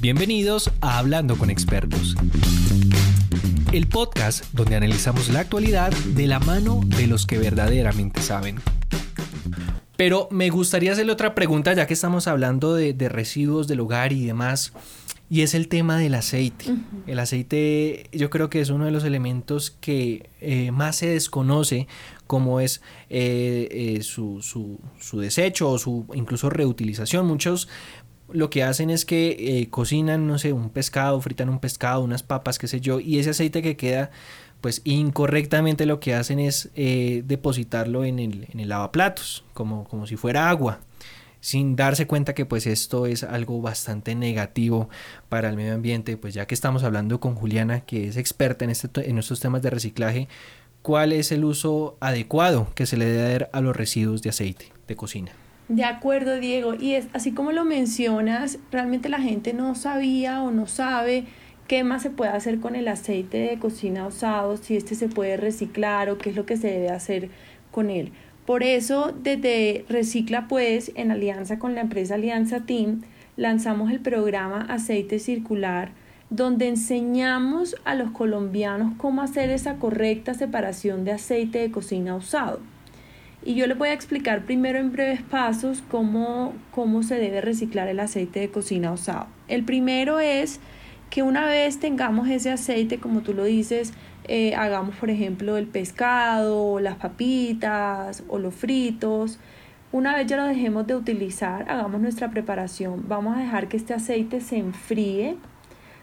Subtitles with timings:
[0.00, 2.14] Bienvenidos a Hablando con Expertos,
[3.72, 8.60] el podcast donde analizamos la actualidad de la mano de los que verdaderamente saben.
[9.96, 14.24] Pero me gustaría hacerle otra pregunta ya que estamos hablando de, residuos del hogar y
[14.24, 14.72] demás.
[15.30, 16.66] Y es el tema del aceite.
[17.08, 21.88] El aceite yo creo que es uno de los elementos que eh, más se desconoce
[22.28, 27.26] como es eh, eh, su, su, su, desecho o su incluso reutilización.
[27.26, 27.68] Muchos
[28.30, 32.22] lo que hacen es que eh, cocinan, no sé, un pescado, fritan un pescado, unas
[32.22, 34.10] papas, qué sé yo, y ese aceite que queda,
[34.60, 40.06] pues incorrectamente lo que hacen es eh, depositarlo en el, en el lavaplatos, como, como
[40.06, 40.80] si fuera agua
[41.40, 44.88] sin darse cuenta que pues esto es algo bastante negativo
[45.28, 48.70] para el medio ambiente, pues ya que estamos hablando con Juliana, que es experta en,
[48.70, 50.28] este, en estos temas de reciclaje,
[50.82, 54.72] ¿cuál es el uso adecuado que se le debe dar a los residuos de aceite
[54.86, 55.32] de cocina?
[55.68, 56.74] De acuerdo, Diego.
[56.74, 61.24] Y es así como lo mencionas, realmente la gente no sabía o no sabe
[61.66, 65.36] qué más se puede hacer con el aceite de cocina usado, si este se puede
[65.36, 67.28] reciclar o qué es lo que se debe hacer
[67.70, 68.12] con él.
[68.46, 73.02] Por eso, desde Recicla Pues, en alianza con la empresa Alianza Team,
[73.36, 75.90] lanzamos el programa Aceite Circular,
[76.30, 82.60] donde enseñamos a los colombianos cómo hacer esa correcta separación de aceite de cocina usado.
[83.44, 87.88] Y yo les voy a explicar primero en breves pasos cómo, cómo se debe reciclar
[87.88, 89.26] el aceite de cocina usado.
[89.46, 90.60] El primero es
[91.08, 93.92] que una vez tengamos ese aceite, como tú lo dices,
[94.24, 99.38] eh, hagamos por ejemplo el pescado, las papitas o los fritos.
[99.90, 103.04] Una vez ya lo dejemos de utilizar, hagamos nuestra preparación.
[103.08, 105.36] Vamos a dejar que este aceite se enfríe.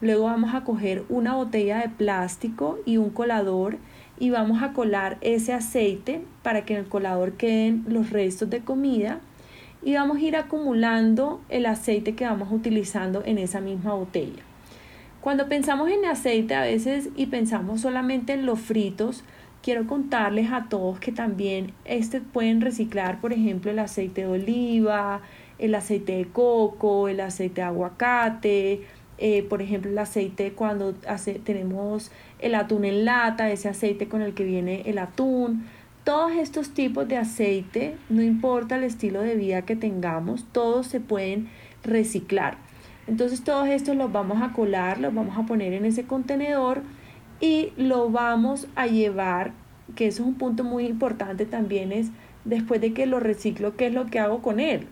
[0.00, 3.76] Luego vamos a coger una botella de plástico y un colador
[4.18, 8.60] y vamos a colar ese aceite para que en el colador queden los restos de
[8.60, 9.20] comida
[9.82, 14.42] y vamos a ir acumulando el aceite que vamos utilizando en esa misma botella.
[15.20, 19.24] Cuando pensamos en aceite a veces y pensamos solamente en los fritos,
[19.62, 25.22] quiero contarles a todos que también este pueden reciclar, por ejemplo, el aceite de oliva,
[25.58, 28.82] el aceite de coco, el aceite de aguacate,
[29.18, 34.20] eh, por ejemplo, el aceite cuando hace, tenemos el atún en lata, ese aceite con
[34.20, 35.64] el que viene el atún.
[36.04, 41.00] Todos estos tipos de aceite, no importa el estilo de vida que tengamos, todos se
[41.00, 41.48] pueden
[41.82, 42.58] reciclar.
[43.06, 46.82] Entonces todos estos los vamos a colar, los vamos a poner en ese contenedor
[47.40, 49.52] y lo vamos a llevar,
[49.94, 52.08] que eso es un punto muy importante también, es
[52.44, 54.86] después de que lo reciclo, ¿qué es lo que hago con él?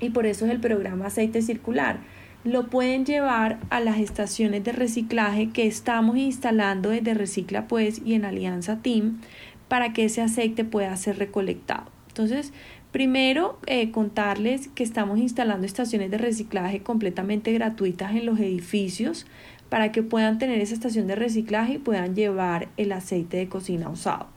[0.00, 1.98] Y por eso es el programa aceite circular
[2.46, 8.14] lo pueden llevar a las estaciones de reciclaje que estamos instalando desde Recicla Pues y
[8.14, 9.20] en Alianza Team
[9.66, 11.90] para que ese aceite pueda ser recolectado.
[12.08, 12.52] Entonces,
[12.92, 19.26] primero eh, contarles que estamos instalando estaciones de reciclaje completamente gratuitas en los edificios
[19.68, 23.88] para que puedan tener esa estación de reciclaje y puedan llevar el aceite de cocina
[23.88, 24.28] usado.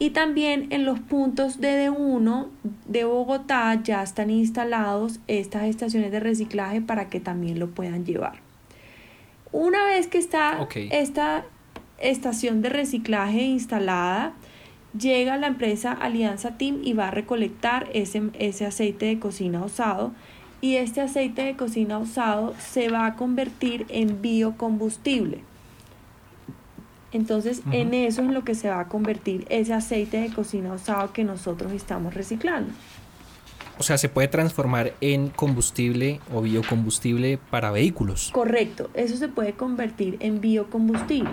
[0.00, 2.46] Y también en los puntos de D1
[2.86, 8.40] de Bogotá ya están instalados estas estaciones de reciclaje para que también lo puedan llevar.
[9.52, 11.44] Una vez que está esta
[11.98, 14.32] estación de reciclaje instalada,
[14.98, 20.12] llega la empresa Alianza Team y va a recolectar ese, ese aceite de cocina usado
[20.62, 25.49] y este aceite de cocina usado se va a convertir en biocombustible.
[27.12, 30.72] Entonces, en eso es en lo que se va a convertir ese aceite de cocina
[30.72, 32.72] usado que nosotros estamos reciclando.
[33.78, 38.30] O sea, se puede transformar en combustible o biocombustible para vehículos.
[38.30, 41.30] Correcto, eso se puede convertir en biocombustible.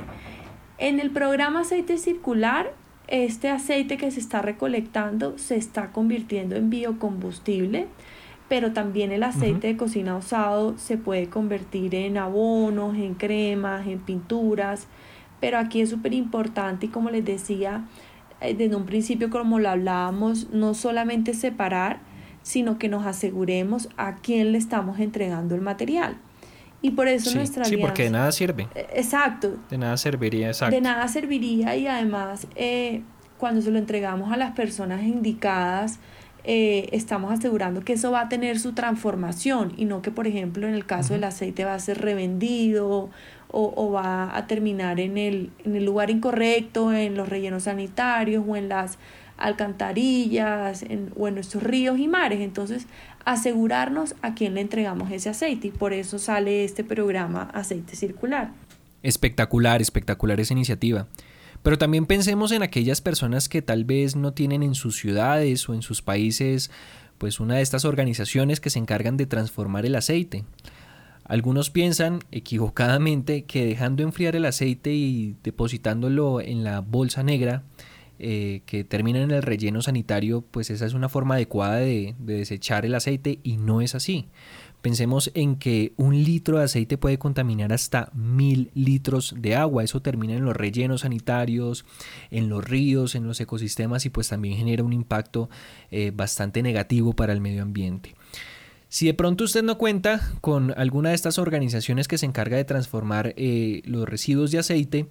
[0.78, 2.74] En el programa aceite circular,
[3.08, 7.88] este aceite que se está recolectando se está convirtiendo en biocombustible,
[8.48, 14.00] pero también el aceite de cocina usado se puede convertir en abonos, en cremas, en
[14.00, 14.88] pinturas
[15.40, 17.86] pero aquí es súper importante y como les decía,
[18.42, 22.00] eh, desde un principio como lo hablábamos, no solamente separar,
[22.42, 26.18] sino que nos aseguremos a quién le estamos entregando el material.
[26.82, 28.68] Y por eso nuestra Sí, porque de nada sirve.
[28.76, 29.58] Eh, exacto.
[29.70, 30.76] De nada serviría, exacto.
[30.76, 33.02] De nada serviría y además eh,
[33.38, 36.00] cuando se lo entregamos a las personas indicadas,
[36.48, 40.74] estamos asegurando que eso va a tener su transformación y no que, por ejemplo, en
[40.74, 43.10] el caso del aceite va a ser revendido
[43.50, 48.56] o, va a terminar en el, en el lugar incorrecto, en los rellenos sanitarios o
[48.56, 48.98] en las
[49.38, 50.86] alcantarillas
[51.16, 52.40] o en nuestros ríos y mares.
[52.40, 52.88] Entonces,
[53.26, 58.52] asegurarnos a quién le entregamos ese aceite y por eso sale este programa Aceite Circular.
[59.04, 61.08] Espectacular, espectacular esa iniciativa.
[61.64, 65.74] Pero también pensemos en aquellas personas que tal vez no tienen en sus ciudades o
[65.74, 66.72] en sus países
[67.18, 70.46] pues una de estas organizaciones que se encargan de transformar el aceite.
[71.26, 77.64] Algunos piensan equivocadamente que dejando enfriar el aceite y depositándolo en la bolsa negra
[78.20, 82.36] eh, que termina en el relleno sanitario, pues esa es una forma adecuada de, de
[82.36, 84.30] desechar el aceite y no es así.
[84.82, 89.84] Pensemos en que un litro de aceite puede contaminar hasta mil litros de agua.
[89.84, 91.84] Eso termina en los rellenos sanitarios,
[92.32, 95.50] en los ríos, en los ecosistemas y pues también genera un impacto
[95.92, 98.14] eh, bastante negativo para el medio ambiente.
[98.90, 102.64] Si de pronto usted no cuenta con alguna de estas organizaciones que se encarga de
[102.64, 105.08] transformar eh, los residuos de aceite,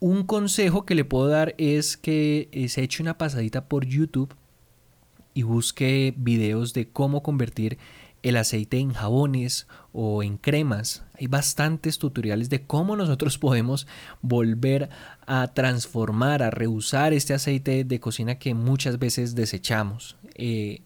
[0.00, 4.34] un consejo que le puedo dar es que eh, se eche una pasadita por YouTube
[5.32, 7.78] y busque videos de cómo convertir
[8.24, 11.04] el aceite en jabones o en cremas.
[11.20, 13.86] Hay bastantes tutoriales de cómo nosotros podemos
[14.22, 14.88] volver
[15.26, 20.16] a transformar, a reusar este aceite de cocina que muchas veces desechamos.
[20.36, 20.80] Eh,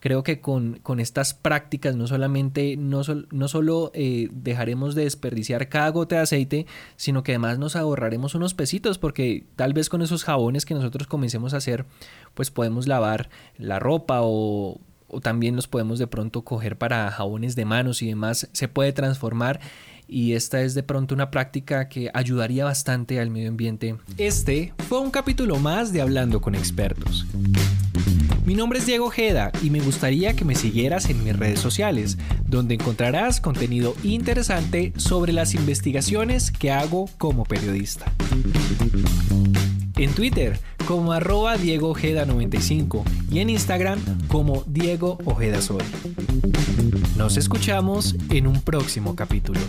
[0.00, 5.90] creo que con, estas prácticas no solamente, no, no solo eh, dejaremos de desperdiciar cada
[5.90, 6.66] gota de aceite,
[6.96, 11.06] sino que además nos ahorraremos unos pesitos porque tal vez con esos jabones que nosotros
[11.06, 11.86] comencemos a hacer,
[12.34, 14.80] pues podemos lavar la ropa o
[15.10, 18.92] o también los podemos de pronto coger para jabones de manos y demás, se puede
[18.92, 19.60] transformar
[20.10, 23.96] y esta es de pronto una práctica que ayudaría bastante al medio ambiente.
[24.18, 27.26] Este fue un capítulo más de Hablando con expertos.
[28.44, 32.18] Mi nombre es Diego Ojeda y me gustaría que me siguieras en mis redes sociales,
[32.48, 38.12] donde encontrarás contenido interesante sobre las investigaciones que hago como periodista.
[39.96, 40.58] En Twitter
[40.90, 45.84] como arroba Diego Ojeda 95 y en Instagram como Diego Ojeda Sol.
[47.16, 49.60] Nos escuchamos en un próximo capítulo.